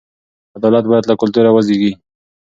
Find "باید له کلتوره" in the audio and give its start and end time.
0.91-1.49